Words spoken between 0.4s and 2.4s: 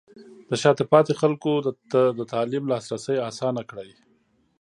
د شاته پاتې خلکو ته د